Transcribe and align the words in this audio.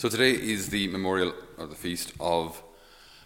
So 0.00 0.08
today 0.08 0.30
is 0.30 0.70
the 0.70 0.88
memorial 0.88 1.34
or 1.58 1.66
the 1.66 1.74
feast 1.74 2.14
of 2.18 2.62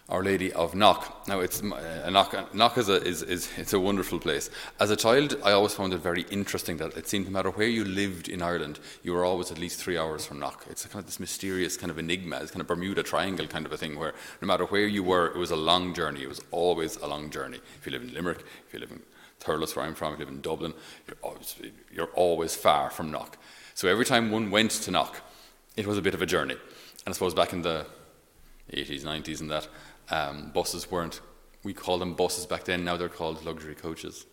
Our 0.09 0.21
Lady 0.21 0.51
of 0.51 0.75
Knock. 0.75 1.25
Now, 1.25 1.39
it's 1.39 1.63
uh, 1.63 2.09
Knock. 2.11 2.53
Knock 2.53 2.77
is 2.77 2.89
a 2.89 3.01
is, 3.01 3.23
is 3.23 3.49
it's 3.55 3.71
a 3.71 3.79
wonderful 3.79 4.19
place. 4.19 4.49
As 4.81 4.91
a 4.91 4.97
child, 4.97 5.37
I 5.41 5.53
always 5.53 5.73
found 5.73 5.93
it 5.93 5.99
very 5.99 6.23
interesting 6.31 6.75
that 6.79 6.97
it 6.97 7.07
seemed 7.07 7.27
no 7.27 7.31
matter 7.31 7.49
where 7.49 7.69
you 7.69 7.85
lived 7.85 8.27
in 8.27 8.41
Ireland, 8.41 8.81
you 9.03 9.13
were 9.13 9.23
always 9.23 9.51
at 9.51 9.57
least 9.57 9.79
three 9.79 9.97
hours 9.97 10.25
from 10.25 10.39
Knock. 10.39 10.65
It's 10.69 10.85
kind 10.85 10.99
of 10.99 11.05
this 11.05 11.17
mysterious 11.17 11.77
kind 11.77 11.91
of 11.91 11.97
enigma, 11.97 12.39
it's 12.41 12.51
kind 12.51 12.59
of 12.59 12.67
Bermuda 12.67 13.03
Triangle 13.03 13.47
kind 13.47 13.65
of 13.65 13.71
a 13.71 13.77
thing, 13.77 13.97
where 13.97 14.13
no 14.41 14.45
matter 14.45 14.65
where 14.65 14.85
you 14.85 15.01
were, 15.01 15.27
it 15.27 15.37
was 15.37 15.51
a 15.51 15.55
long 15.55 15.93
journey. 15.93 16.23
It 16.23 16.27
was 16.27 16.41
always 16.51 16.97
a 16.97 17.07
long 17.07 17.29
journey. 17.29 17.61
If 17.79 17.85
you 17.85 17.93
live 17.93 18.01
in 18.01 18.13
Limerick, 18.13 18.43
if 18.67 18.73
you 18.73 18.81
live 18.81 18.91
in 18.91 19.01
Thurles, 19.39 19.77
where 19.77 19.85
I'm 19.85 19.95
from, 19.95 20.11
if 20.11 20.19
you 20.19 20.25
live 20.25 20.33
in 20.33 20.41
Dublin, 20.41 20.73
you're 21.07 21.17
always, 21.21 21.55
you're 21.89 22.13
always 22.15 22.53
far 22.53 22.89
from 22.89 23.11
Knock. 23.11 23.37
So 23.75 23.87
every 23.87 24.03
time 24.03 24.29
one 24.29 24.51
went 24.51 24.71
to 24.71 24.91
Knock, 24.91 25.21
it 25.75 25.87
was 25.87 25.97
a 25.97 26.01
bit 26.01 26.13
of 26.13 26.21
a 26.21 26.25
journey. 26.25 26.53
And 26.53 27.07
I 27.07 27.11
suppose 27.11 27.33
back 27.33 27.53
in 27.53 27.61
the 27.61 27.85
80s, 28.73 29.03
90s, 29.03 29.41
and 29.41 29.51
that, 29.51 29.67
um, 30.09 30.51
buses 30.53 30.89
weren't, 30.89 31.21
we 31.63 31.73
called 31.73 32.01
them 32.01 32.13
buses 32.13 32.45
back 32.45 32.63
then, 32.63 32.83
now 32.83 32.97
they're 32.97 33.09
called 33.09 33.43
luxury 33.45 33.75
coaches. 33.75 34.25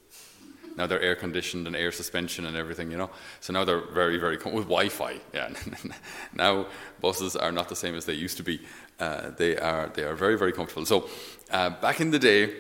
Now 0.77 0.87
they're 0.87 1.01
air 1.01 1.17
conditioned 1.17 1.67
and 1.67 1.77
air 1.77 1.93
suspension 1.93 2.47
and 2.47 2.57
everything, 2.57 2.91
you 2.91 2.97
know. 2.97 3.11
So 3.41 3.53
now 3.53 3.65
they're 3.65 3.81
very, 3.93 4.19
very 4.19 4.39
com- 4.39 4.53
with 4.53 4.65
Wi-Fi. 4.65 5.21
Yeah. 5.35 5.53
now 6.35 6.67
buses 7.01 7.37
are 7.37 7.53
not 7.53 7.69
the 7.69 7.77
same 7.77 7.95
as 7.95 8.07
they 8.07 8.15
used 8.15 8.39
to 8.39 8.43
be. 8.43 8.61
Uh, 8.99 9.31
they 9.31 9.59
are 9.59 9.91
they 9.95 10.03
are 10.03 10.15
very, 10.15 10.39
very 10.39 10.53
comfortable. 10.53 10.87
So 10.87 11.09
uh, 11.51 11.71
back 11.71 12.01
in 12.01 12.11
the 12.11 12.19
day, 12.19 12.55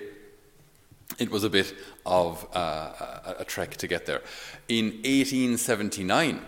it 1.18 1.30
was 1.30 1.44
a 1.44 1.50
bit 1.50 1.74
of 2.04 2.46
uh, 2.54 2.58
a, 2.58 3.36
a 3.40 3.44
trek 3.44 3.76
to 3.76 3.86
get 3.86 4.06
there. 4.06 4.20
In 4.68 4.86
1879, 4.86 6.40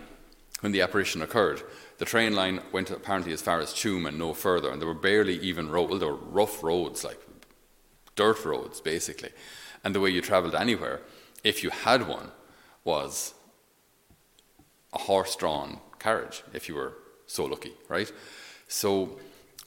when 0.61 0.71
the 0.71 0.81
apparition 0.81 1.21
occurred, 1.21 1.63
the 1.97 2.05
train 2.05 2.35
line 2.35 2.61
went 2.71 2.91
apparently 2.91 3.31
as 3.33 3.41
far 3.41 3.59
as 3.59 3.73
Tuam 3.73 4.07
and 4.07 4.19
no 4.19 4.33
further, 4.33 4.69
and 4.69 4.81
there 4.81 4.87
were 4.87 4.93
barely 4.93 5.37
even 5.39 5.69
roads, 5.69 5.89
well, 5.89 5.99
there 5.99 6.09
were 6.09 6.15
rough 6.15 6.63
roads, 6.63 7.03
like 7.03 7.19
dirt 8.15 8.43
roads, 8.45 8.81
basically. 8.81 9.29
And 9.83 9.93
the 9.95 9.99
way 9.99 10.09
you 10.09 10.21
travelled 10.21 10.55
anywhere, 10.55 11.01
if 11.43 11.63
you 11.63 11.69
had 11.69 12.07
one, 12.07 12.31
was 12.83 13.33
a 14.93 14.99
horse 14.99 15.35
drawn 15.35 15.79
carriage, 15.99 16.43
if 16.53 16.67
you 16.69 16.75
were 16.75 16.93
so 17.27 17.45
lucky, 17.45 17.73
right? 17.89 18.11
So 18.67 19.19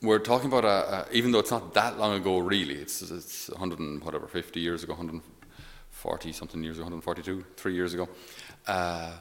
we're 0.02 0.18
talking 0.18 0.48
about 0.48 0.64
a, 0.64 0.68
a, 0.68 1.06
even 1.12 1.32
though 1.32 1.38
it's 1.38 1.50
not 1.50 1.74
that 1.74 1.98
long 1.98 2.14
ago, 2.14 2.38
really, 2.38 2.74
it's, 2.74 3.02
it's 3.02 3.48
100 3.48 3.78
and 3.78 4.04
whatever, 4.04 4.26
50 4.26 4.60
years 4.60 4.84
ago, 4.84 4.92
140 4.92 6.32
something 6.32 6.62
years 6.62 6.76
ago, 6.76 6.84
142, 6.84 7.44
three 7.56 7.74
years 7.74 7.94
ago. 7.94 8.08
Uh, 8.66 9.12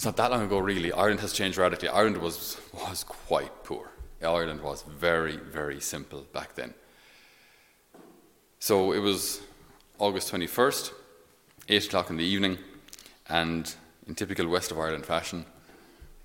it's 0.00 0.06
not 0.06 0.16
that 0.16 0.30
long 0.30 0.40
ago, 0.40 0.58
really. 0.60 0.90
Ireland 0.90 1.20
has 1.20 1.34
changed 1.34 1.58
radically. 1.58 1.90
Ireland 1.90 2.16
was, 2.16 2.56
was 2.72 3.04
quite 3.04 3.64
poor. 3.64 3.90
Ireland 4.22 4.62
was 4.62 4.80
very, 4.80 5.36
very 5.36 5.78
simple 5.78 6.22
back 6.32 6.54
then. 6.54 6.72
So 8.60 8.92
it 8.92 9.00
was 9.00 9.42
August 9.98 10.32
21st, 10.32 10.92
8 11.68 11.86
o'clock 11.86 12.08
in 12.08 12.16
the 12.16 12.24
evening, 12.24 12.56
and 13.28 13.74
in 14.06 14.14
typical 14.14 14.48
West 14.48 14.70
of 14.70 14.78
Ireland 14.78 15.04
fashion, 15.04 15.44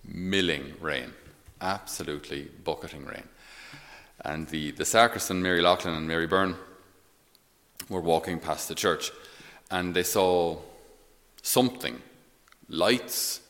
milling 0.06 0.76
rain. 0.80 1.12
Absolutely 1.60 2.44
bucketing 2.64 3.04
rain. 3.04 3.28
And 4.22 4.48
the, 4.48 4.72
the 4.72 4.86
sacristan, 4.86 5.44
Mary 5.44 5.62
Loughlin, 5.62 5.96
and 5.96 6.08
Mary 6.08 6.28
Byrne, 6.28 6.56
were 7.90 8.00
walking 8.00 8.40
past 8.40 8.70
the 8.70 8.76
church, 8.76 9.12
and 9.70 9.94
they 9.94 10.04
saw 10.04 10.60
something 11.42 12.02
lights, 12.70 13.42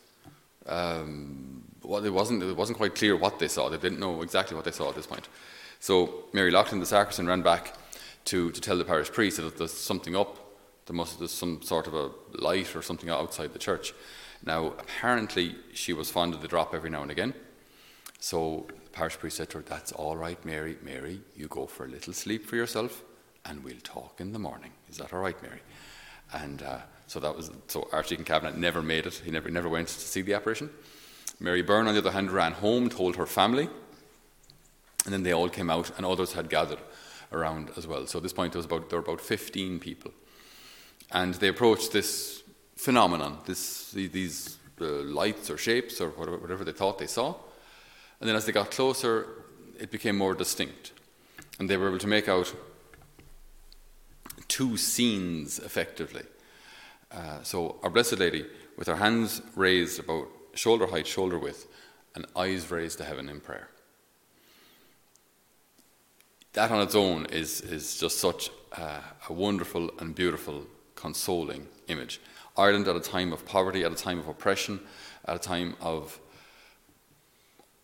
um, 0.68 1.64
well, 1.84 2.04
it 2.04 2.14
wasn't, 2.14 2.44
it 2.44 2.56
wasn't 2.56 2.78
quite 2.78 2.96
clear 2.96 3.16
what 3.16 3.40
they 3.40 3.48
saw. 3.48 3.70
They 3.70 3.78
didn't 3.78 4.00
know 4.00 4.22
exactly 4.22 4.56
what 4.56 4.66
they 4.66 4.72
saw 4.72 4.90
at 4.90 4.96
this 4.96 5.08
point. 5.08 5.28
So 5.80 6.26
Mary 6.34 6.52
Loughlin, 6.52 6.80
the 6.80 6.86
sacristan, 6.86 7.28
ran 7.28 7.42
back 7.42 7.74
to, 8.26 8.52
to 8.52 8.62
tell 8.62 8.78
the 8.78 8.86
parish 8.86 9.12
priest 9.12 9.38
that 9.38 9.58
there's 9.58 9.74
something 9.74 10.16
up. 10.16 10.38
There 10.86 10.96
must 10.96 11.20
there's 11.20 11.32
some 11.32 11.62
sort 11.62 11.88
of 11.88 11.94
a 11.94 12.12
light 12.34 12.76
or 12.76 12.82
something 12.82 13.10
outside 13.10 13.54
the 13.54 13.60
church. 13.60 13.94
Now, 14.44 14.68
apparently, 14.68 15.56
she 15.74 15.94
was 15.94 16.12
fond 16.12 16.34
of 16.34 16.42
the 16.42 16.48
drop 16.48 16.74
every 16.74 16.90
now 16.90 17.02
and 17.02 17.12
again. 17.12 17.34
So 18.20 18.68
the 18.84 18.90
parish 18.92 19.18
priest 19.18 19.38
said 19.38 19.50
to 19.52 19.58
her, 19.58 19.64
That's 19.64 19.92
all 19.92 20.18
right, 20.18 20.44
Mary. 20.46 20.78
Mary, 20.84 21.22
you 21.36 21.48
go 21.48 21.66
for 21.66 21.86
a 21.86 21.88
little 21.88 22.14
sleep 22.14 22.46
for 22.46 22.56
yourself, 22.56 23.04
and 23.46 23.64
we'll 23.64 23.76
talk 23.84 24.20
in 24.20 24.34
the 24.34 24.40
morning. 24.40 24.72
Is 24.90 24.98
that 24.98 25.14
all 25.14 25.22
right, 25.22 25.42
Mary? 25.42 25.62
And 26.34 26.62
uh, 26.62 26.80
so 27.08 27.20
that 27.20 27.36
was 27.36 27.52
so 27.68 27.88
Archdeacon 27.92 28.26
Cavanagh 28.26 28.58
never 28.58 28.82
made 28.82 29.06
it. 29.06 29.22
He 29.24 29.32
never 29.32 29.50
never 29.50 29.70
went 29.70 29.88
to 29.88 29.94
see 29.94 30.22
the 30.22 30.34
apparition. 30.34 30.70
Mary 31.40 31.62
Byrne, 31.62 31.88
on 31.88 31.94
the 31.94 32.00
other 32.00 32.12
hand, 32.12 32.32
ran 32.32 32.54
home, 32.54 32.90
told 32.90 33.16
her 33.16 33.26
family, 33.26 33.70
and 35.04 35.14
then 35.14 35.24
they 35.24 35.34
all 35.34 35.50
came 35.50 35.70
out, 35.70 35.92
and 35.98 36.06
others 36.06 36.34
had 36.34 36.50
gathered 36.50 36.80
around 37.32 37.70
as 37.78 37.86
well. 37.88 38.08
So 38.08 38.20
at 38.20 38.24
this 38.24 38.34
point, 38.34 38.54
there 38.54 38.60
was 38.60 38.66
about 38.66 38.90
there 38.90 39.00
were 39.00 39.06
about 39.06 39.22
fifteen 39.22 39.80
people, 39.80 40.12
and 41.12 41.34
they 41.36 41.50
approached 41.50 41.92
this 41.92 42.44
phenomenon, 42.76 43.38
this 43.46 43.92
these 43.92 44.58
uh, 44.82 44.86
lights 44.86 45.50
or 45.50 45.58
shapes 45.58 46.02
or 46.02 46.10
whatever, 46.10 46.38
whatever 46.38 46.64
they 46.64 46.74
thought 46.74 46.98
they 46.98 47.08
saw, 47.08 47.36
and 48.20 48.28
then 48.28 48.36
as 48.36 48.46
they 48.46 48.52
got 48.52 48.72
closer, 48.72 49.28
it 49.80 49.92
became 49.92 50.18
more 50.18 50.34
distinct, 50.34 50.92
and 51.60 51.70
they 51.70 51.78
were 51.78 51.90
able 51.90 52.00
to 52.00 52.08
make 52.08 52.28
out 52.28 52.54
two 54.56 54.78
scenes 54.78 55.60
effectively. 55.60 56.24
Uh, 57.12 57.44
so, 57.44 57.78
Our 57.84 57.90
Blessed 57.90 58.20
Lady, 58.20 58.46
with 58.78 58.88
her 58.88 58.96
hands 58.96 59.42
raised 59.54 60.00
about 60.00 60.30
shoulder 60.54 60.88
height, 60.88 61.06
shoulder 61.06 61.38
width, 61.38 61.68
and 62.16 62.26
eyes 62.38 62.72
raised 62.72 63.00
to 63.00 63.04
heaven 63.04 63.28
in 63.28 63.42
prayer. 63.42 63.68
That 66.54 66.72
on 66.72 66.82
its 66.82 66.96
own 66.96 67.26
is, 67.26 67.60
is 67.60 68.00
just 68.00 68.20
such 68.20 68.50
a 68.72 69.02
wonderful 69.30 69.92
and 70.00 70.16
beautiful, 70.16 70.66
consoling 70.96 71.68
image. 71.90 72.22
Ireland 72.56 72.88
at 72.88 72.96
a 72.96 73.02
time 73.02 73.34
of 73.34 73.46
poverty, 73.46 73.84
at 73.84 73.92
a 73.92 73.96
time 73.96 74.20
of 74.20 74.30
oppression, 74.30 74.80
at 75.26 75.36
a 75.36 75.40
time 75.40 75.76
of 75.82 76.18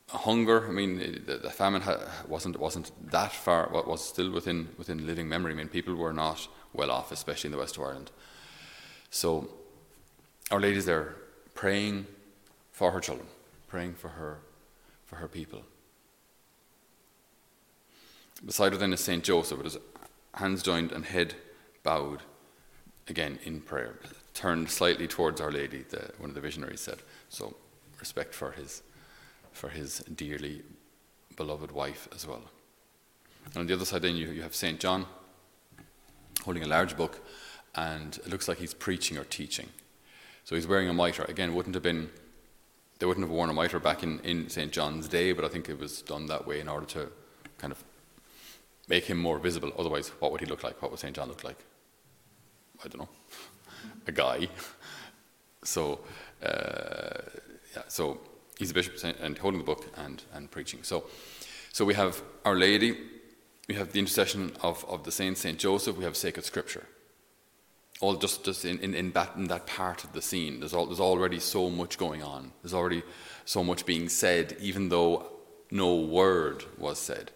hunger. 0.07 0.65
I 0.69 0.71
mean, 0.71 1.23
the, 1.25 1.35
the 1.35 1.49
famine 1.49 1.83
wasn't 2.29 2.57
wasn't 2.61 2.91
that 3.11 3.33
far. 3.33 3.67
What 3.71 3.89
was 3.89 4.01
still 4.01 4.31
within 4.31 4.69
within 4.77 5.05
living 5.05 5.27
memory. 5.27 5.51
I 5.51 5.55
mean, 5.55 5.67
people 5.67 5.95
were 5.95 6.13
not 6.13 6.47
well 6.73 6.91
off, 6.91 7.11
especially 7.11 7.49
in 7.49 7.51
the 7.51 7.57
west 7.57 7.77
of 7.77 7.83
Ireland. 7.83 8.11
So, 9.09 9.49
Our 10.49 10.59
Lady's 10.59 10.85
there 10.85 11.15
praying 11.53 12.07
for 12.71 12.91
her 12.91 12.99
children, 12.99 13.27
praying 13.67 13.95
for 13.95 14.09
her 14.09 14.39
for 15.05 15.17
her 15.17 15.27
people. 15.27 15.63
Beside 18.45 18.71
her 18.71 18.77
then 18.77 18.93
is 18.93 19.01
Saint 19.01 19.23
Joseph 19.23 19.57
with 19.57 19.73
his 19.73 19.77
hands 20.35 20.63
joined 20.63 20.91
and 20.93 21.05
head 21.05 21.35
bowed, 21.83 22.21
again 23.07 23.39
in 23.43 23.59
prayer, 23.61 23.99
turned 24.33 24.69
slightly 24.69 25.07
towards 25.07 25.41
Our 25.41 25.51
Lady. 25.51 25.83
The, 25.89 26.11
one 26.17 26.29
of 26.29 26.35
the 26.35 26.41
visionaries 26.41 26.79
said. 26.79 26.99
So, 27.29 27.55
respect 27.99 28.33
for 28.33 28.51
his 28.51 28.81
for 29.51 29.69
his 29.69 29.99
dearly 30.15 30.63
beloved 31.35 31.71
wife 31.71 32.07
as 32.15 32.25
well. 32.25 32.43
And 33.47 33.57
on 33.57 33.67
the 33.67 33.73
other 33.73 33.85
side, 33.85 34.01
then 34.01 34.15
you, 34.15 34.29
you 34.29 34.41
have 34.43 34.55
St. 34.55 34.79
John 34.79 35.05
holding 36.43 36.63
a 36.63 36.67
large 36.67 36.97
book, 36.97 37.19
and 37.75 38.17
it 38.17 38.29
looks 38.29 38.47
like 38.47 38.57
he's 38.57 38.73
preaching 38.73 39.17
or 39.17 39.23
teaching. 39.23 39.69
So 40.43 40.55
he's 40.55 40.67
wearing 40.67 40.89
a 40.89 40.93
mitre. 40.93 41.23
Again, 41.23 41.53
wouldn't 41.53 41.75
have 41.75 41.83
been, 41.83 42.09
they 42.99 43.05
wouldn't 43.05 43.25
have 43.25 43.31
worn 43.31 43.49
a 43.49 43.53
mitre 43.53 43.79
back 43.79 44.03
in, 44.03 44.19
in 44.19 44.49
St. 44.49 44.71
John's 44.71 45.07
day, 45.07 45.31
but 45.33 45.45
I 45.45 45.47
think 45.47 45.69
it 45.69 45.79
was 45.79 46.01
done 46.01 46.25
that 46.27 46.47
way 46.47 46.59
in 46.59 46.67
order 46.67 46.85
to 46.87 47.11
kind 47.57 47.71
of 47.71 47.83
make 48.87 49.05
him 49.05 49.17
more 49.17 49.39
visible. 49.39 49.71
Otherwise, 49.77 50.09
what 50.19 50.31
would 50.31 50.41
he 50.41 50.47
look 50.47 50.63
like? 50.63 50.81
What 50.81 50.91
would 50.91 50.99
St. 50.99 51.15
John 51.15 51.27
look 51.27 51.43
like? 51.43 51.59
I 52.83 52.87
don't 52.87 52.99
know. 53.01 53.09
a 54.07 54.11
guy. 54.11 54.47
So, 55.63 55.99
uh, 56.43 57.21
yeah, 57.75 57.83
so 57.87 58.19
he's 58.57 58.71
a 58.71 58.73
bishop 58.73 58.95
and 59.21 59.37
holding 59.37 59.59
the 59.59 59.63
book 59.63 59.85
and, 59.95 60.23
and 60.33 60.49
preaching. 60.49 60.79
So, 60.81 61.03
so 61.72 61.85
we 61.85 61.93
have 61.93 62.19
Our 62.45 62.55
Lady, 62.55 62.97
we 63.67 63.75
have 63.75 63.91
the 63.91 63.99
intercession 63.99 64.52
of, 64.61 64.85
of 64.90 65.03
the 65.03 65.11
saint, 65.11 65.37
Saint 65.37 65.59
Joseph, 65.59 65.97
we 65.97 66.03
have 66.03 66.17
sacred 66.17 66.46
scripture. 66.46 66.85
All 67.99 68.16
just, 68.16 68.43
just 68.43 68.66
in, 68.66 68.79
in, 68.79 68.96
in, 68.96 69.11
that, 69.11 69.35
in 69.35 69.46
that 69.47 69.67
part 69.67 70.03
of 70.03 70.13
the 70.13 70.22
scene. 70.22 70.59
There's, 70.59 70.73
all, 70.73 70.87
there's 70.87 70.99
already 70.99 71.40
so 71.40 71.69
much 71.69 71.97
going 71.97 72.23
on. 72.23 72.52
There's 72.63 72.73
already 72.73 73.03
so 73.46 73.63
much 73.63 73.85
being 73.85 74.09
said, 74.09 74.58
even 74.59 74.90
though 74.90 75.28
no 75.69 75.96
word 75.96 76.66
was 76.78 76.97
said. 76.97 77.31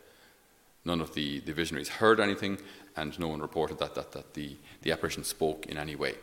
None 0.84 1.02
of 1.02 1.14
the, 1.14 1.40
the 1.42 1.54
visionaries 1.54 1.90
heard 1.90 2.20
anything, 2.20 2.58
and 2.96 3.18
no 3.20 3.28
one 3.28 3.42
reported 3.42 3.78
that, 3.80 3.96
that, 3.96 4.12
that 4.14 4.34
the, 4.34 4.58
the 4.82 4.92
apparition 4.92 5.24
spoke 5.24 5.68
in 5.68 5.78
any 5.78 5.96
way. 5.96 6.16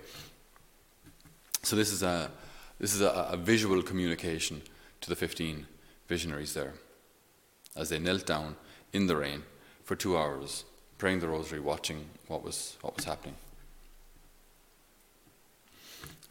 So 1.62 1.76
this 1.76 1.92
is 1.92 2.02
a, 2.02 2.30
this 2.80 2.94
is 2.94 3.00
a, 3.00 3.28
a 3.30 3.36
visual 3.36 3.82
communication 3.82 4.62
to 5.00 5.08
the 5.08 5.16
15 5.16 5.66
visionaries 6.08 6.54
there 6.54 6.74
as 7.76 7.88
they 7.88 7.98
knelt 7.98 8.26
down 8.26 8.56
in 8.92 9.06
the 9.06 9.16
rain 9.16 9.44
for 9.84 9.96
two 9.96 10.16
hours, 10.16 10.64
praying 10.98 11.20
the 11.20 11.28
rosary, 11.28 11.60
watching 11.60 12.06
what 12.28 12.42
was, 12.42 12.76
what 12.80 12.96
was 12.96 13.04
happening. 13.04 13.34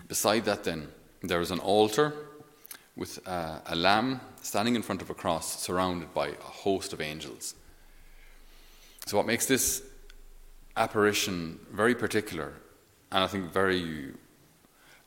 Beside 0.07 0.45
that, 0.45 0.63
then, 0.63 0.87
there 1.21 1.41
is 1.41 1.51
an 1.51 1.59
altar 1.59 2.13
with 2.95 3.25
uh, 3.27 3.59
a 3.67 3.75
lamb 3.75 4.19
standing 4.41 4.75
in 4.75 4.81
front 4.81 5.01
of 5.01 5.09
a 5.09 5.13
cross 5.13 5.61
surrounded 5.61 6.13
by 6.13 6.27
a 6.27 6.33
host 6.35 6.93
of 6.93 7.01
angels. 7.01 7.55
So, 9.05 9.17
what 9.17 9.25
makes 9.25 9.45
this 9.45 9.83
apparition 10.75 11.59
very 11.71 11.95
particular, 11.95 12.53
and 13.11 13.23
I 13.23 13.27
think 13.27 13.51
very 13.51 14.13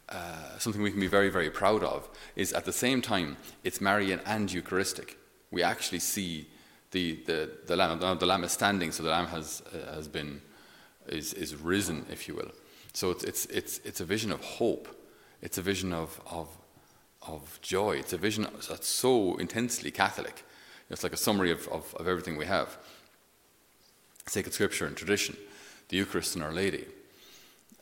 uh, 0.08 0.58
something 0.58 0.82
we 0.82 0.90
can 0.90 1.00
be 1.00 1.06
very, 1.06 1.30
very 1.30 1.50
proud 1.50 1.82
of, 1.82 2.08
is 2.36 2.52
at 2.52 2.64
the 2.64 2.72
same 2.72 3.02
time 3.02 3.36
it's 3.62 3.80
Marian 3.80 4.20
and 4.26 4.52
Eucharistic. 4.52 5.18
We 5.50 5.62
actually 5.62 6.00
see 6.00 6.46
the, 6.94 7.18
the, 7.26 7.50
the 7.66 7.76
lamb. 7.76 7.98
The 8.18 8.26
lamb 8.26 8.44
is 8.44 8.52
standing, 8.52 8.92
so 8.92 9.02
the 9.02 9.10
lamb 9.10 9.26
has, 9.26 9.62
has 9.94 10.08
been, 10.08 10.40
is, 11.08 11.34
is 11.34 11.54
risen, 11.56 12.06
if 12.10 12.26
you 12.28 12.34
will. 12.36 12.52
So 12.94 13.10
it's, 13.10 13.24
it's, 13.24 13.46
it's, 13.46 13.78
it's 13.84 14.00
a 14.00 14.04
vision 14.04 14.32
of 14.32 14.40
hope. 14.40 14.88
It's 15.42 15.58
a 15.58 15.62
vision 15.62 15.92
of, 15.92 16.20
of, 16.30 16.48
of 17.26 17.58
joy. 17.60 17.96
It's 17.96 18.12
a 18.12 18.16
vision 18.16 18.46
that's 18.70 18.86
so 18.88 19.36
intensely 19.36 19.90
Catholic. 19.90 20.44
It's 20.88 21.02
like 21.02 21.12
a 21.12 21.18
summary 21.18 21.50
of, 21.50 21.66
of, 21.68 21.94
of 21.96 22.06
everything 22.06 22.36
we 22.36 22.46
have 22.46 22.78
sacred 24.26 24.54
scripture 24.54 24.86
and 24.86 24.96
tradition, 24.96 25.36
the 25.88 25.96
Eucharist 25.96 26.36
and 26.36 26.44
Our 26.44 26.52
Lady, 26.52 26.86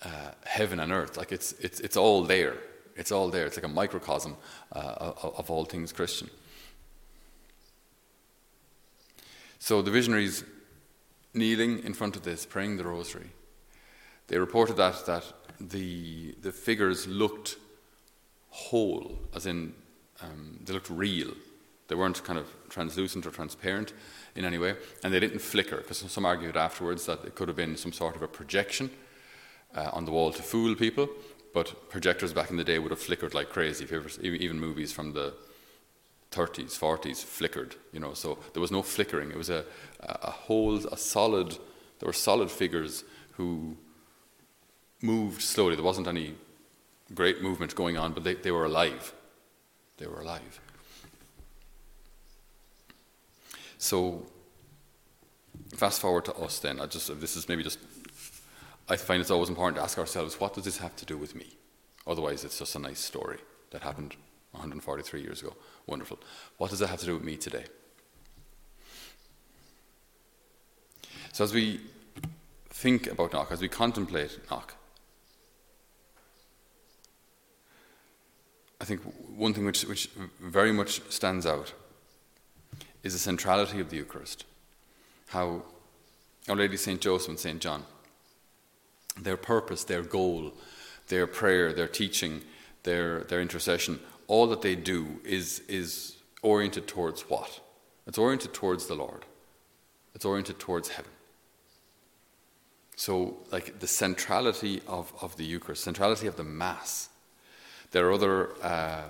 uh, 0.02 0.32
heaven 0.44 0.80
and 0.80 0.90
earth. 0.90 1.16
Like 1.16 1.32
it's, 1.32 1.52
it's, 1.60 1.80
it's 1.80 1.96
all 1.96 2.24
there. 2.24 2.56
It's 2.96 3.12
all 3.12 3.28
there. 3.28 3.46
It's 3.46 3.56
like 3.56 3.66
a 3.66 3.68
microcosm 3.68 4.36
uh, 4.72 5.12
of, 5.22 5.34
of 5.36 5.50
all 5.50 5.64
things 5.66 5.92
Christian. 5.92 6.30
So 9.62 9.80
the 9.80 9.92
visionaries 9.92 10.42
kneeling 11.34 11.84
in 11.84 11.94
front 11.94 12.16
of 12.16 12.24
this, 12.24 12.44
praying 12.44 12.78
the 12.78 12.84
rosary, 12.84 13.30
they 14.26 14.36
reported 14.36 14.76
that, 14.78 15.06
that 15.06 15.22
the, 15.60 16.34
the 16.42 16.50
figures 16.50 17.06
looked 17.06 17.58
whole, 18.50 19.20
as 19.32 19.46
in 19.46 19.72
um, 20.20 20.58
they 20.64 20.72
looked 20.72 20.90
real. 20.90 21.30
They 21.86 21.94
weren't 21.94 22.24
kind 22.24 22.40
of 22.40 22.48
translucent 22.70 23.24
or 23.24 23.30
transparent 23.30 23.92
in 24.34 24.44
any 24.44 24.58
way, 24.58 24.74
and 25.04 25.14
they 25.14 25.20
didn't 25.20 25.38
flicker, 25.38 25.76
because 25.76 25.98
some 25.98 26.26
argued 26.26 26.56
afterwards 26.56 27.06
that 27.06 27.24
it 27.24 27.36
could 27.36 27.46
have 27.46 27.56
been 27.56 27.76
some 27.76 27.92
sort 27.92 28.16
of 28.16 28.22
a 28.22 28.28
projection 28.28 28.90
uh, 29.76 29.90
on 29.92 30.06
the 30.06 30.10
wall 30.10 30.32
to 30.32 30.42
fool 30.42 30.74
people, 30.74 31.08
but 31.54 31.88
projectors 31.88 32.32
back 32.32 32.50
in 32.50 32.56
the 32.56 32.64
day 32.64 32.80
would 32.80 32.90
have 32.90 32.98
flickered 32.98 33.32
like 33.32 33.50
crazy. 33.50 33.84
If 33.84 33.92
you 33.92 33.98
ever, 33.98 34.10
even 34.22 34.58
movies 34.58 34.90
from 34.90 35.12
the 35.12 35.34
30s, 36.32 36.78
40s 36.78 37.22
flickered, 37.22 37.76
you 37.92 38.00
know, 38.00 38.14
so 38.14 38.38
there 38.52 38.60
was 38.60 38.70
no 38.70 38.82
flickering. 38.82 39.30
It 39.30 39.36
was 39.36 39.50
a, 39.50 39.64
a 40.00 40.30
whole, 40.30 40.76
a 40.86 40.96
solid, 40.96 41.50
there 41.98 42.06
were 42.06 42.12
solid 42.12 42.50
figures 42.50 43.04
who 43.32 43.76
moved 45.02 45.42
slowly. 45.42 45.76
There 45.76 45.84
wasn't 45.84 46.08
any 46.08 46.34
great 47.14 47.42
movement 47.42 47.74
going 47.74 47.96
on, 47.96 48.12
but 48.12 48.24
they, 48.24 48.34
they 48.34 48.50
were 48.50 48.64
alive. 48.64 49.12
They 49.98 50.06
were 50.06 50.20
alive. 50.20 50.60
So, 53.78 54.26
fast 55.74 56.00
forward 56.00 56.24
to 56.26 56.34
us 56.36 56.58
then. 56.60 56.80
I 56.80 56.86
just, 56.86 57.20
this 57.20 57.36
is 57.36 57.48
maybe 57.48 57.62
just, 57.62 57.78
I 58.88 58.96
find 58.96 59.20
it's 59.20 59.30
always 59.30 59.48
important 59.48 59.76
to 59.76 59.82
ask 59.82 59.98
ourselves, 59.98 60.40
what 60.40 60.54
does 60.54 60.64
this 60.64 60.78
have 60.78 60.96
to 60.96 61.04
do 61.04 61.18
with 61.18 61.34
me? 61.34 61.56
Otherwise, 62.06 62.44
it's 62.44 62.58
just 62.58 62.74
a 62.74 62.78
nice 62.78 63.00
story 63.00 63.38
that 63.70 63.82
happened 63.82 64.16
143 64.52 65.20
years 65.20 65.42
ago. 65.42 65.54
Wonderful. 65.86 66.18
What 66.58 66.70
does 66.70 66.78
that 66.78 66.88
have 66.88 67.00
to 67.00 67.06
do 67.06 67.14
with 67.14 67.24
me 67.24 67.36
today? 67.36 67.64
So, 71.32 71.44
as 71.44 71.54
we 71.54 71.80
think 72.68 73.06
about 73.06 73.32
Knock, 73.32 73.50
as 73.50 73.60
we 73.60 73.68
contemplate 73.68 74.38
Knock, 74.50 74.74
I 78.80 78.84
think 78.84 79.00
one 79.36 79.54
thing 79.54 79.64
which, 79.64 79.84
which 79.84 80.10
very 80.40 80.72
much 80.72 81.00
stands 81.08 81.46
out 81.46 81.72
is 83.02 83.12
the 83.12 83.18
centrality 83.18 83.80
of 83.80 83.90
the 83.90 83.96
Eucharist. 83.96 84.44
How 85.28 85.62
Our 86.48 86.56
Lady 86.56 86.76
St. 86.76 87.00
Joseph 87.00 87.28
and 87.28 87.38
St. 87.38 87.60
John, 87.60 87.84
their 89.18 89.36
purpose, 89.36 89.84
their 89.84 90.02
goal, 90.02 90.52
their 91.08 91.26
prayer, 91.26 91.72
their 91.72 91.88
teaching, 91.88 92.42
their, 92.82 93.20
their 93.24 93.40
intercession, 93.40 94.00
all 94.26 94.46
that 94.48 94.62
they 94.62 94.74
do 94.74 95.20
is, 95.24 95.60
is 95.68 96.16
oriented 96.42 96.86
towards 96.86 97.22
what? 97.22 97.60
It's 98.06 98.18
oriented 98.18 98.52
towards 98.52 98.86
the 98.86 98.94
Lord. 98.94 99.24
It's 100.14 100.24
oriented 100.24 100.58
towards 100.58 100.88
heaven. 100.90 101.10
So, 102.96 103.38
like 103.50 103.80
the 103.80 103.86
centrality 103.86 104.82
of, 104.86 105.12
of 105.20 105.36
the 105.36 105.44
Eucharist, 105.44 105.82
centrality 105.82 106.26
of 106.26 106.36
the 106.36 106.44
Mass. 106.44 107.08
There 107.90 108.06
are 108.06 108.12
other 108.12 108.50
uh, 108.62 109.02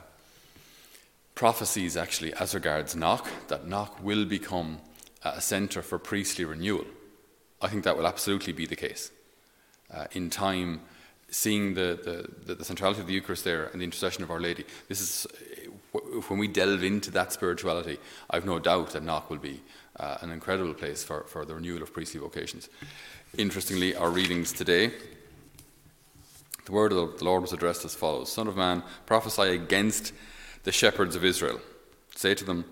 prophecies 1.34 1.96
actually 1.96 2.32
as 2.34 2.54
regards 2.54 2.94
Knock, 2.94 3.28
that 3.48 3.66
Knock 3.66 4.02
will 4.02 4.24
become 4.24 4.78
a 5.24 5.40
centre 5.40 5.82
for 5.82 5.98
priestly 5.98 6.44
renewal. 6.44 6.86
I 7.60 7.68
think 7.68 7.84
that 7.84 7.96
will 7.96 8.06
absolutely 8.06 8.52
be 8.52 8.66
the 8.66 8.76
case. 8.76 9.10
Uh, 9.92 10.06
in 10.12 10.30
time, 10.30 10.80
seeing 11.32 11.74
the, 11.74 12.28
the, 12.46 12.54
the, 12.54 12.64
centrality 12.64 13.00
of 13.00 13.06
the 13.06 13.12
Eucharist 13.14 13.42
there 13.42 13.64
and 13.64 13.80
the 13.80 13.84
intercession 13.84 14.22
of 14.22 14.30
Our 14.30 14.38
Lady, 14.38 14.64
this 14.88 15.00
is 15.00 15.26
when 16.28 16.38
we 16.38 16.46
delve 16.46 16.84
into 16.84 17.10
that 17.10 17.32
spirituality, 17.32 17.98
I've 18.30 18.44
no 18.44 18.58
doubt 18.58 18.90
that 18.90 19.02
Knock 19.02 19.30
will 19.30 19.38
be 19.38 19.62
uh, 19.98 20.18
an 20.20 20.30
incredible 20.30 20.74
place 20.74 21.02
for, 21.02 21.24
for 21.24 21.44
the 21.44 21.54
renewal 21.54 21.82
of 21.82 21.92
priestly 21.92 22.20
vocations. 22.20 22.68
Interestingly, 23.36 23.96
our 23.96 24.10
readings 24.10 24.52
today, 24.52 24.92
the 26.66 26.72
word 26.72 26.92
of 26.92 27.18
the 27.18 27.24
Lord 27.24 27.42
was 27.42 27.52
addressed 27.52 27.84
as 27.84 27.94
follows 27.94 28.30
Son 28.30 28.46
of 28.46 28.56
man, 28.56 28.82
prophesy 29.06 29.54
against 29.54 30.12
the 30.64 30.72
shepherds 30.72 31.16
of 31.16 31.24
Israel. 31.24 31.60
Say 32.14 32.34
to 32.34 32.44
them, 32.44 32.64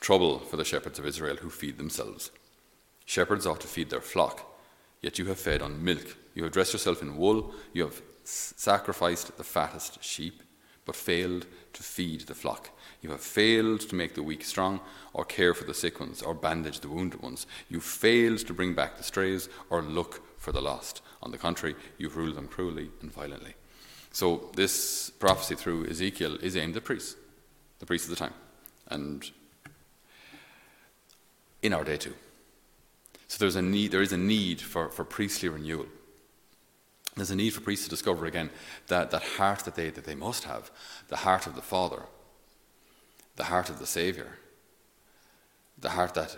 Trouble 0.00 0.38
for 0.38 0.58
the 0.58 0.66
shepherds 0.66 0.98
of 0.98 1.06
Israel 1.06 1.36
who 1.36 1.48
feed 1.48 1.78
themselves. 1.78 2.30
Shepherds 3.06 3.46
ought 3.46 3.60
to 3.62 3.66
feed 3.66 3.88
their 3.88 4.02
flock, 4.02 4.53
yet 5.04 5.18
you 5.18 5.26
have 5.26 5.38
fed 5.38 5.60
on 5.60 5.84
milk. 5.84 6.16
You 6.34 6.44
have 6.44 6.52
dressed 6.52 6.72
yourself 6.72 7.02
in 7.02 7.18
wool. 7.18 7.52
You 7.74 7.82
have 7.82 8.00
sacrificed 8.24 9.36
the 9.36 9.44
fattest 9.44 10.02
sheep, 10.02 10.42
but 10.86 10.96
failed 10.96 11.46
to 11.74 11.82
feed 11.82 12.22
the 12.22 12.34
flock. 12.34 12.70
You 13.02 13.10
have 13.10 13.20
failed 13.20 13.80
to 13.80 13.94
make 13.94 14.14
the 14.14 14.22
weak 14.22 14.42
strong, 14.42 14.80
or 15.12 15.26
care 15.26 15.52
for 15.52 15.64
the 15.64 15.74
sick 15.74 16.00
ones, 16.00 16.22
or 16.22 16.32
bandage 16.32 16.80
the 16.80 16.88
wounded 16.88 17.20
ones. 17.20 17.46
You 17.68 17.80
failed 17.80 18.38
to 18.46 18.54
bring 18.54 18.72
back 18.74 18.96
the 18.96 19.02
strays, 19.02 19.50
or 19.68 19.82
look 19.82 20.22
for 20.38 20.52
the 20.52 20.62
lost. 20.62 21.02
On 21.22 21.30
the 21.30 21.38
contrary, 21.38 21.76
you've 21.98 22.16
ruled 22.16 22.36
them 22.36 22.48
cruelly 22.48 22.90
and 23.02 23.12
violently. 23.12 23.54
So 24.10 24.50
this 24.56 25.10
prophecy 25.10 25.54
through 25.54 25.86
Ezekiel 25.86 26.36
is 26.40 26.56
aimed 26.56 26.78
at 26.78 26.84
priests, 26.84 27.16
the 27.78 27.86
priests 27.86 28.08
of 28.08 28.16
the 28.16 28.24
time, 28.24 28.34
and 28.88 29.30
in 31.60 31.74
our 31.74 31.84
day 31.84 31.98
too. 31.98 32.14
So 33.28 33.38
there's 33.38 33.56
a 33.56 33.62
need, 33.62 33.90
there 33.90 34.02
is 34.02 34.12
a 34.12 34.18
need 34.18 34.60
for, 34.60 34.88
for 34.88 35.04
priestly 35.04 35.48
renewal. 35.48 35.86
There's 37.16 37.30
a 37.30 37.36
need 37.36 37.50
for 37.50 37.60
priests 37.60 37.84
to 37.84 37.90
discover 37.90 38.26
again 38.26 38.50
that, 38.88 39.10
that 39.10 39.22
heart 39.22 39.60
that 39.60 39.76
they, 39.76 39.90
that 39.90 40.04
they 40.04 40.14
must 40.14 40.44
have, 40.44 40.70
the 41.08 41.16
heart 41.16 41.46
of 41.46 41.54
the 41.54 41.62
Father, 41.62 42.02
the 43.36 43.44
heart 43.44 43.70
of 43.70 43.78
the 43.78 43.86
Saviour, 43.86 44.38
the 45.78 45.90
heart 45.90 46.14
that 46.14 46.36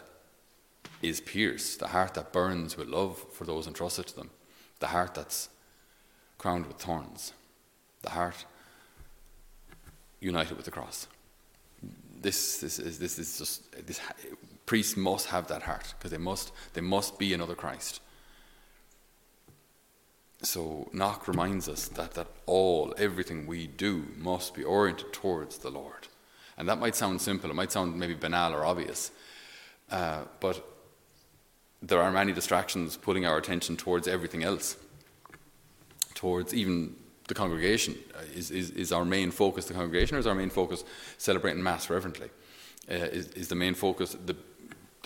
is 1.02 1.20
pierced, 1.20 1.78
the 1.78 1.88
heart 1.88 2.14
that 2.14 2.32
burns 2.32 2.76
with 2.76 2.88
love 2.88 3.18
for 3.32 3.44
those 3.44 3.66
entrusted 3.66 4.06
to 4.08 4.16
them, 4.16 4.30
the 4.80 4.88
heart 4.88 5.14
that's 5.14 5.48
crowned 6.38 6.66
with 6.66 6.76
thorns 6.76 7.32
the 8.06 8.12
heart 8.12 8.44
united 10.20 10.56
with 10.56 10.64
the 10.64 10.70
cross. 10.70 11.08
This, 12.20 12.58
this, 12.58 12.78
is, 12.78 12.98
this 12.98 13.18
is 13.18 13.38
just, 13.38 13.86
this, 13.86 14.00
priests 14.66 14.96
must 14.96 15.28
have 15.28 15.48
that 15.48 15.62
heart 15.62 15.94
because 15.96 16.10
they 16.10 16.18
must, 16.18 16.52
they 16.74 16.80
must 16.80 17.18
be 17.18 17.32
another 17.32 17.54
Christ. 17.54 18.00
So 20.42 20.88
Knock 20.92 21.26
reminds 21.28 21.68
us 21.68 21.88
that, 21.88 22.14
that 22.14 22.28
all, 22.44 22.94
everything 22.98 23.46
we 23.46 23.66
do 23.66 24.06
must 24.18 24.54
be 24.54 24.64
oriented 24.64 25.12
towards 25.12 25.58
the 25.58 25.70
Lord. 25.70 26.08
And 26.58 26.68
that 26.68 26.78
might 26.78 26.94
sound 26.94 27.20
simple, 27.20 27.50
it 27.50 27.54
might 27.54 27.72
sound 27.72 27.98
maybe 27.98 28.14
banal 28.14 28.52
or 28.52 28.64
obvious, 28.64 29.10
uh, 29.90 30.22
but 30.40 30.64
there 31.82 32.02
are 32.02 32.10
many 32.10 32.32
distractions 32.32 32.96
pulling 32.96 33.26
our 33.26 33.36
attention 33.36 33.76
towards 33.76 34.08
everything 34.08 34.42
else, 34.42 34.76
towards 36.14 36.54
even 36.54 36.96
the 37.28 37.34
congregation? 37.34 37.96
Uh, 38.14 38.22
is, 38.34 38.50
is, 38.50 38.70
is 38.70 38.92
our 38.92 39.04
main 39.04 39.30
focus 39.30 39.66
the 39.66 39.74
congregation 39.74 40.16
or 40.16 40.20
is 40.20 40.26
our 40.26 40.34
main 40.34 40.50
focus 40.50 40.84
celebrating 41.18 41.62
Mass 41.62 41.90
reverently? 41.90 42.30
Uh, 42.90 42.94
is, 42.94 43.28
is 43.28 43.48
the 43.48 43.54
main 43.54 43.74
focus 43.74 44.16
the, 44.24 44.36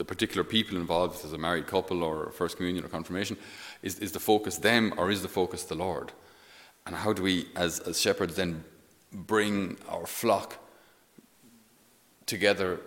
the 0.00 0.04
particular 0.06 0.42
people 0.42 0.78
involved, 0.78 1.22
as 1.26 1.34
a 1.34 1.38
married 1.38 1.66
couple 1.66 2.02
or 2.02 2.30
First 2.30 2.56
Communion 2.56 2.82
or 2.82 2.88
Confirmation? 2.88 3.36
Is, 3.82 3.98
is 3.98 4.12
the 4.12 4.18
focus 4.18 4.56
them 4.56 4.94
or 4.96 5.10
is 5.10 5.20
the 5.20 5.28
focus 5.28 5.64
the 5.64 5.74
Lord? 5.74 6.10
And 6.86 6.96
how 6.96 7.12
do 7.12 7.22
we, 7.22 7.48
as, 7.54 7.80
as 7.80 8.00
shepherds, 8.00 8.34
then 8.34 8.64
bring 9.12 9.76
our 9.90 10.06
flock 10.06 10.56
together 12.24 12.80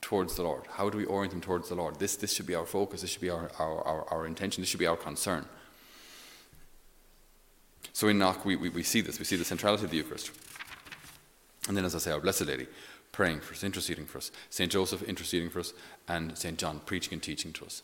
towards 0.00 0.34
the 0.34 0.42
Lord? 0.42 0.64
How 0.68 0.90
do 0.90 0.98
we 0.98 1.04
orient 1.04 1.30
them 1.30 1.40
towards 1.40 1.68
the 1.68 1.76
Lord? 1.76 2.00
This, 2.00 2.16
this 2.16 2.34
should 2.34 2.48
be 2.48 2.56
our 2.56 2.66
focus, 2.66 3.02
this 3.02 3.10
should 3.10 3.20
be 3.20 3.30
our, 3.30 3.48
our, 3.60 3.80
our, 3.82 4.04
our 4.10 4.26
intention, 4.26 4.62
this 4.62 4.68
should 4.68 4.80
be 4.80 4.88
our 4.88 4.96
concern. 4.96 5.46
So 7.92 8.08
in 8.08 8.18
Knock, 8.18 8.44
we, 8.44 8.56
we, 8.56 8.68
we 8.70 8.82
see 8.82 9.00
this. 9.00 9.20
We 9.20 9.24
see 9.24 9.36
the 9.36 9.44
centrality 9.44 9.84
of 9.84 9.92
the 9.92 9.96
Eucharist. 9.98 10.32
And 11.68 11.76
then, 11.76 11.84
as 11.84 11.94
I 11.94 11.98
say, 11.98 12.10
Our 12.10 12.20
Blessed 12.20 12.46
Lady 12.46 12.66
praying 13.16 13.40
for 13.40 13.54
us, 13.54 13.64
interceding 13.64 14.04
for 14.04 14.18
us, 14.18 14.30
St. 14.50 14.70
Joseph 14.70 15.02
interceding 15.02 15.48
for 15.48 15.60
us, 15.60 15.72
and 16.06 16.36
St. 16.36 16.58
John 16.58 16.80
preaching 16.84 17.14
and 17.14 17.22
teaching 17.22 17.50
to 17.54 17.64
us. 17.64 17.82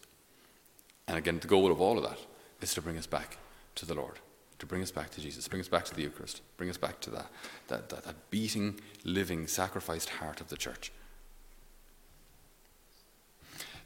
And 1.09 1.17
again, 1.17 1.39
the 1.41 1.49
goal 1.49 1.73
of 1.73 1.81
all 1.81 1.97
of 1.97 2.05
that 2.05 2.19
is 2.61 2.75
to 2.75 2.83
bring 2.83 2.99
us 2.99 3.07
back 3.07 3.39
to 3.77 3.87
the 3.87 3.95
Lord, 3.95 4.19
to 4.59 4.67
bring 4.67 4.83
us 4.83 4.91
back 4.91 5.09
to 5.13 5.23
Jesus, 5.23 5.49
bring 5.49 5.63
us 5.63 5.69
back 5.69 5.87
to 5.87 5.95
the 5.95 6.03
Eucharist, 6.03 6.43
bring 6.59 6.69
us 6.69 6.77
back 6.77 7.01
to 7.01 7.11
that, 7.13 7.31
that, 7.69 7.89
that, 7.89 8.05
that 8.05 8.31
beating, 8.31 8.79
living, 9.05 9.47
sacrificed 9.47 10.11
heart 10.11 10.43
of 10.43 10.49
the 10.49 10.57
church. 10.59 10.93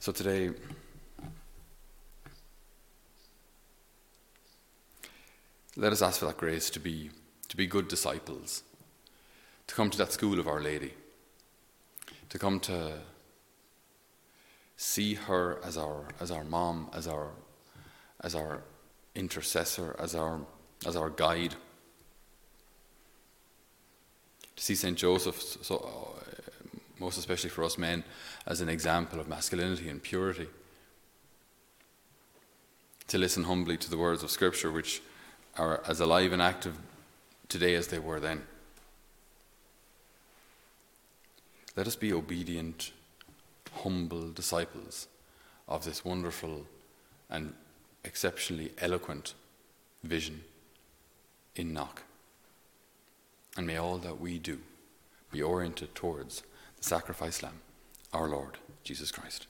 So 0.00 0.10
today, 0.10 0.50
let 5.76 5.92
us 5.92 6.02
ask 6.02 6.18
for 6.18 6.26
that 6.26 6.38
grace 6.38 6.70
to 6.70 6.80
be, 6.80 7.10
to 7.48 7.56
be 7.56 7.68
good 7.68 7.86
disciples, 7.86 8.64
to 9.68 9.74
come 9.76 9.90
to 9.90 9.98
that 9.98 10.12
school 10.12 10.40
of 10.40 10.48
Our 10.48 10.60
Lady, 10.60 10.92
to 12.28 12.38
come 12.38 12.60
to 12.60 12.92
see 14.76 15.14
her 15.14 15.58
as 15.64 15.76
our, 15.76 16.08
as 16.20 16.30
our 16.30 16.44
mom, 16.44 16.90
as 16.92 17.06
our, 17.06 17.30
as 18.20 18.34
our 18.34 18.62
intercessor, 19.14 19.96
as 19.98 20.14
our, 20.14 20.40
as 20.86 20.96
our 20.96 21.10
guide. 21.10 21.54
To 24.56 24.62
see 24.62 24.74
St. 24.74 24.96
Joseph, 24.96 25.40
so, 25.62 25.76
uh, 25.76 26.20
most 26.98 27.18
especially 27.18 27.50
for 27.50 27.64
us 27.64 27.78
men, 27.78 28.04
as 28.46 28.60
an 28.60 28.68
example 28.68 29.20
of 29.20 29.28
masculinity 29.28 29.88
and 29.88 30.02
purity. 30.02 30.48
To 33.08 33.18
listen 33.18 33.44
humbly 33.44 33.76
to 33.76 33.90
the 33.90 33.98
words 33.98 34.22
of 34.22 34.30
Scripture, 34.30 34.70
which 34.70 35.02
are 35.56 35.82
as 35.86 36.00
alive 36.00 36.32
and 36.32 36.42
active 36.42 36.76
today 37.48 37.74
as 37.74 37.88
they 37.88 37.98
were 37.98 38.20
then. 38.20 38.42
Let 41.76 41.86
us 41.86 41.96
be 41.96 42.12
obedient, 42.12 42.92
humble 43.82 44.30
disciples 44.30 45.08
of 45.68 45.84
this 45.84 46.04
wonderful 46.04 46.64
and 47.28 47.52
exceptionally 48.02 48.72
eloquent 48.78 49.34
vision 50.02 50.42
in 51.54 51.74
Knock. 51.74 52.02
And 53.58 53.66
may 53.66 53.76
all 53.76 53.98
that 53.98 54.20
we 54.20 54.38
do 54.38 54.60
be 55.30 55.42
oriented 55.42 55.94
towards 55.94 56.42
the 56.78 56.84
sacrifice 56.84 57.42
lamb, 57.42 57.60
our 58.12 58.28
Lord 58.28 58.56
Jesus 58.82 59.10
Christ. 59.10 59.46